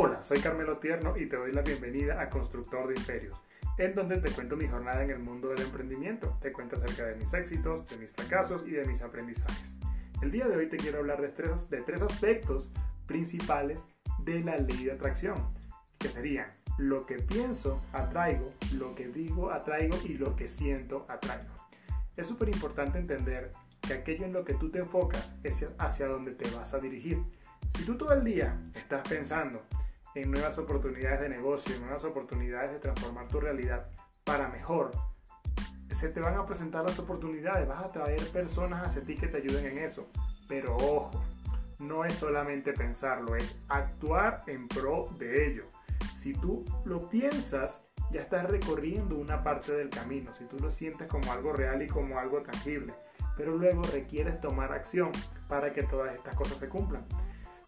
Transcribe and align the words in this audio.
Hola, 0.00 0.22
soy 0.22 0.38
Carmelo 0.38 0.78
Tierno 0.78 1.16
y 1.16 1.26
te 1.26 1.34
doy 1.34 1.50
la 1.50 1.62
bienvenida 1.62 2.22
a 2.22 2.30
Constructor 2.30 2.86
de 2.86 2.94
Imperios, 2.94 3.42
en 3.78 3.96
donde 3.96 4.18
te 4.18 4.30
cuento 4.30 4.54
mi 4.54 4.68
jornada 4.68 5.02
en 5.02 5.10
el 5.10 5.18
mundo 5.18 5.48
del 5.48 5.62
emprendimiento. 5.62 6.38
Te 6.40 6.52
cuento 6.52 6.76
acerca 6.76 7.04
de 7.04 7.16
mis 7.16 7.34
éxitos, 7.34 7.84
de 7.88 7.96
mis 7.96 8.12
fracasos 8.12 8.64
y 8.64 8.70
de 8.70 8.84
mis 8.84 9.02
aprendizajes. 9.02 9.74
El 10.22 10.30
día 10.30 10.46
de 10.46 10.56
hoy 10.56 10.68
te 10.68 10.76
quiero 10.76 10.98
hablar 10.98 11.20
de 11.20 11.30
tres, 11.30 12.00
aspectos 12.00 12.70
principales 13.06 13.88
de 14.20 14.38
la 14.44 14.56
ley 14.58 14.84
de 14.84 14.92
atracción, 14.92 15.52
que 15.98 16.06
serían 16.06 16.46
lo 16.78 17.04
que 17.04 17.16
pienso, 17.16 17.80
atraigo, 17.92 18.54
lo 18.74 18.94
que 18.94 19.08
digo, 19.08 19.50
atraigo 19.50 19.96
y 20.04 20.12
lo 20.14 20.36
que 20.36 20.46
siento, 20.46 21.06
atraigo. 21.08 21.52
Es 22.16 22.28
súper 22.28 22.50
importante 22.50 22.98
entender 22.98 23.50
que 23.80 23.94
aquello 23.94 24.26
en 24.26 24.32
lo 24.32 24.44
que 24.44 24.54
tú 24.54 24.70
te 24.70 24.78
enfocas 24.78 25.36
es 25.42 25.66
hacia 25.76 26.06
donde 26.06 26.36
te 26.36 26.48
vas 26.54 26.72
a 26.72 26.78
dirigir. 26.78 27.20
Si 27.76 27.84
tú 27.84 27.96
todo 27.96 28.12
el 28.12 28.22
día 28.22 28.62
estás 28.76 29.06
pensando 29.08 29.64
en 30.22 30.30
nuevas 30.30 30.58
oportunidades 30.58 31.20
de 31.20 31.28
negocio, 31.28 31.74
en 31.74 31.82
nuevas 31.82 32.04
oportunidades 32.04 32.72
de 32.72 32.78
transformar 32.78 33.28
tu 33.28 33.40
realidad 33.40 33.88
para 34.24 34.48
mejor, 34.48 34.90
se 35.90 36.10
te 36.10 36.20
van 36.20 36.36
a 36.36 36.46
presentar 36.46 36.84
las 36.84 36.98
oportunidades, 36.98 37.66
vas 37.66 37.84
a 37.84 37.92
traer 37.92 38.20
personas 38.30 38.84
hacia 38.84 39.02
ti 39.02 39.16
que 39.16 39.28
te 39.28 39.38
ayuden 39.38 39.66
en 39.66 39.78
eso. 39.78 40.08
Pero 40.48 40.76
ojo, 40.76 41.24
no 41.78 42.04
es 42.04 42.14
solamente 42.14 42.72
pensarlo, 42.72 43.36
es 43.36 43.62
actuar 43.68 44.42
en 44.46 44.68
pro 44.68 45.08
de 45.18 45.46
ello. 45.46 45.64
Si 46.14 46.34
tú 46.34 46.64
lo 46.84 47.08
piensas, 47.08 47.88
ya 48.10 48.20
estás 48.20 48.50
recorriendo 48.50 49.16
una 49.16 49.42
parte 49.42 49.72
del 49.72 49.90
camino, 49.90 50.32
si 50.34 50.44
tú 50.44 50.58
lo 50.58 50.70
sientes 50.70 51.08
como 51.08 51.32
algo 51.32 51.52
real 51.52 51.82
y 51.82 51.86
como 51.86 52.18
algo 52.18 52.42
tangible, 52.42 52.94
pero 53.36 53.56
luego 53.56 53.82
requieres 53.82 54.40
tomar 54.40 54.72
acción 54.72 55.12
para 55.48 55.72
que 55.72 55.82
todas 55.82 56.14
estas 56.14 56.34
cosas 56.34 56.58
se 56.58 56.68
cumplan. 56.68 57.04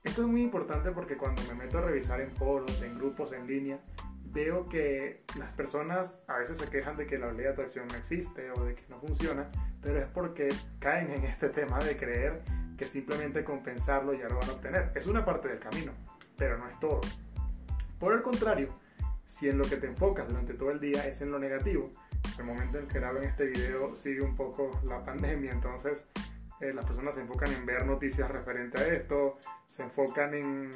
Esto 0.03 0.23
es 0.23 0.29
muy 0.29 0.43
importante 0.43 0.91
porque 0.93 1.17
cuando 1.17 1.43
me 1.43 1.55
meto 1.55 1.79
a 1.79 1.83
revisar 1.83 2.21
en 2.21 2.31
foros, 2.33 2.81
en 2.83 2.97
grupos, 2.97 3.33
en 3.33 3.47
línea, 3.47 3.79
veo 4.33 4.65
que 4.65 5.25
las 5.39 5.53
personas 5.53 6.23
a 6.27 6.39
veces 6.39 6.57
se 6.59 6.69
quejan 6.69 6.97
de 6.97 7.07
que 7.07 7.19
la 7.19 7.33
ley 7.33 7.45
de 7.45 7.51
atracción 7.51 7.87
no 7.89 7.97
existe 7.97 8.51
o 8.53 8.65
de 8.65 8.75
que 8.75 8.85
no 8.89 8.99
funciona, 8.99 9.51
pero 9.83 9.99
es 9.99 10.07
porque 10.09 10.49
caen 10.79 11.11
en 11.11 11.25
este 11.25 11.51
tema 11.51 11.79
de 11.81 11.97
creer 11.97 12.43
que 12.79 12.87
simplemente 12.87 13.45
con 13.45 13.63
pensarlo 13.63 14.15
ya 14.15 14.29
lo 14.29 14.39
van 14.39 14.49
a 14.49 14.53
obtener. 14.53 14.93
Es 14.95 15.07
una 15.07 15.23
parte 15.25 15.49
del 15.49 15.59
camino, 15.59 15.93
pero 16.37 16.57
no 16.57 16.67
es 16.67 16.81
todo. 16.81 17.03
Por 17.99 18.15
el 18.15 18.23
contrario, 18.23 18.71
si 19.27 19.51
en 19.51 19.59
lo 19.59 19.65
que 19.65 19.77
te 19.77 19.87
enfocas 19.87 20.29
durante 20.29 20.55
todo 20.55 20.71
el 20.71 20.81
día 20.81 21.07
es 21.07 21.21
en 21.21 21.31
lo 21.31 21.39
negativo, 21.39 21.91
el 22.39 22.45
momento 22.45 22.79
en 22.79 22.89
que 22.89 22.99
grabo 22.99 23.19
en 23.19 23.25
este 23.25 23.45
video 23.45 23.95
sigue 23.95 24.23
un 24.23 24.35
poco 24.35 24.81
la 24.85 25.05
pandemia, 25.05 25.53
entonces 25.53 26.09
eh, 26.61 26.73
las 26.75 26.85
personas 26.85 27.15
se 27.15 27.23
enfocan 27.23 27.53
en 27.53 27.65
ver 27.65 27.87
noticias 27.87 28.31
referentes 28.31 28.81
a 28.81 28.87
esto, 28.87 29.39
se 29.67 29.83
enfocan 29.83 30.35
en, 30.35 30.71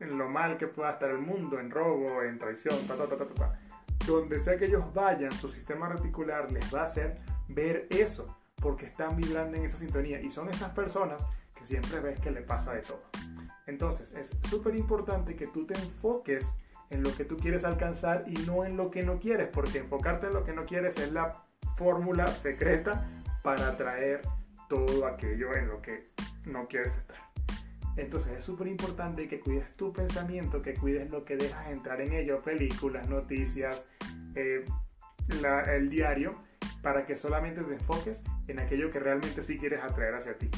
en, 0.00 0.18
lo 0.18 0.28
mal 0.28 0.58
que 0.58 0.66
pueda 0.66 0.92
estar 0.92 1.10
el 1.10 1.18
mundo, 1.18 1.58
en 1.58 1.70
robo, 1.70 2.22
en 2.22 2.38
traición, 2.38 2.86
ta, 2.86 2.96
ta, 2.96 3.08
ta, 3.08 3.16
ta, 3.16 3.26
ta. 3.26 3.60
Donde 4.06 4.38
sea 4.38 4.58
que 4.58 4.66
ellos 4.66 4.92
vayan, 4.92 5.32
su 5.32 5.48
sistema 5.48 5.88
reticular 5.88 6.50
les 6.52 6.74
va 6.74 6.80
a 6.80 6.84
hacer 6.84 7.18
ver 7.48 7.86
eso, 7.90 8.36
porque 8.56 8.86
están 8.86 9.16
vibrando 9.16 9.56
en 9.56 9.64
esa 9.64 9.78
sintonía 9.78 10.20
y 10.20 10.30
son 10.30 10.48
esas 10.48 10.70
personas 10.70 11.24
que 11.56 11.64
siempre 11.64 12.00
ves 12.00 12.20
que 12.20 12.30
le 12.30 12.42
pasa 12.42 12.74
de 12.74 12.82
todo. 12.82 13.02
Entonces 13.66 14.12
es 14.14 14.36
súper 14.48 14.74
importante 14.76 15.36
que 15.36 15.46
tú 15.46 15.66
te 15.66 15.74
enfoques 15.74 16.56
en 16.90 17.02
lo 17.02 17.14
que 17.14 17.24
tú 17.24 17.38
quieres 17.38 17.64
alcanzar 17.64 18.24
y 18.26 18.34
no 18.44 18.64
en 18.64 18.76
lo 18.76 18.90
que 18.90 19.02
no 19.02 19.18
quieres, 19.18 19.48
porque 19.48 19.78
enfocarte 19.78 20.26
en 20.26 20.34
lo 20.34 20.44
que 20.44 20.52
no 20.52 20.64
quieres 20.64 20.98
es 20.98 21.10
la 21.10 21.42
fórmula 21.76 22.26
secreta 22.26 23.08
para 23.42 23.68
atraer 23.68 24.20
todo 24.72 25.06
aquello 25.06 25.54
en 25.54 25.68
lo 25.68 25.82
que 25.82 26.04
no 26.46 26.66
quieres 26.66 26.96
estar. 26.96 27.18
Entonces 27.96 28.38
es 28.38 28.44
súper 28.44 28.68
importante 28.68 29.28
que 29.28 29.38
cuides 29.38 29.76
tu 29.76 29.92
pensamiento, 29.92 30.62
que 30.62 30.72
cuides 30.72 31.10
lo 31.10 31.26
que 31.26 31.36
dejas 31.36 31.68
entrar 31.68 32.00
en 32.00 32.14
ello, 32.14 32.38
películas, 32.38 33.06
noticias, 33.10 33.84
eh, 34.34 34.64
el 35.28 35.90
diario, 35.90 36.42
para 36.80 37.04
que 37.04 37.16
solamente 37.16 37.62
te 37.62 37.74
enfoques 37.74 38.24
en 38.48 38.60
aquello 38.60 38.90
que 38.90 38.98
realmente 38.98 39.42
sí 39.42 39.58
quieres 39.58 39.84
atraer 39.84 40.14
hacia 40.14 40.38
ti. 40.38 40.48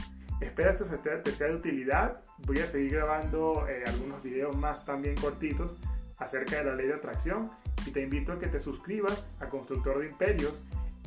Espero 0.40 0.70
esto 0.70 0.84
te 0.84 1.32
sea 1.32 1.48
de 1.48 1.56
utilidad. 1.56 2.22
Voy 2.46 2.60
a 2.60 2.68
seguir 2.68 2.92
grabando 2.92 3.66
eh, 3.68 3.82
algunos 3.84 4.22
videos 4.22 4.56
más 4.56 4.84
también 4.84 5.16
cortitos 5.16 5.76
acerca 6.18 6.58
de 6.58 6.64
la 6.64 6.76
ley 6.76 6.86
de 6.86 6.94
atracción 6.94 7.50
y 7.84 7.90
te 7.90 8.00
invito 8.00 8.32
a 8.32 8.38
que 8.38 8.46
te 8.46 8.60
suscribas 8.60 9.28
a 9.40 9.48
Constructor 9.48 9.98
de 9.98 10.06
Imperios 10.06 10.62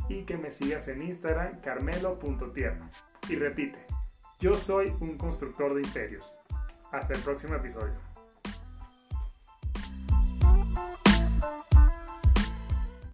y 0.09 0.23
que 0.23 0.38
me 0.38 0.51
sigas 0.51 0.88
en 0.88 1.01
Instagram 1.01 1.59
carmelo.tierno. 1.62 2.90
Y 3.29 3.35
repite, 3.35 3.85
yo 4.40 4.56
soy 4.56 4.94
un 5.00 5.18
constructor 5.18 5.73
de 5.73 5.81
imperios. 5.81 6.34
Hasta 6.91 7.13
el 7.13 7.22
próximo 7.22 7.56
episodio. 7.56 7.95